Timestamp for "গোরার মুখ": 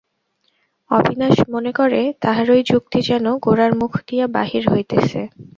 3.37-3.93